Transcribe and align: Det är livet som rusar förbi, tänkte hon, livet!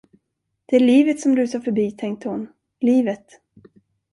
Det 0.65 0.75
är 0.75 0.79
livet 0.79 1.19
som 1.19 1.35
rusar 1.35 1.59
förbi, 1.59 1.91
tänkte 1.91 2.29
hon, 2.29 2.47
livet! 2.79 3.39